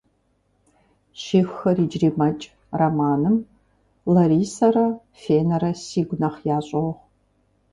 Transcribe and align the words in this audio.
«Щихуэхэр 1.21 1.77
иджыри 1.83 2.09
мэкӏ» 2.17 2.45
романым, 2.79 3.35
Ларисэрэ, 4.13 4.87
Фенэрэ 5.21 5.71
сигу 5.85 6.15
нэхъ 6.21 6.41
ящӏогъу. 6.57 6.93